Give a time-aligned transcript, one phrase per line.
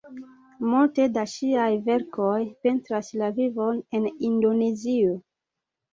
[0.69, 5.17] Multe da ŝiaj verkoj pentras la vivon en Indonezio.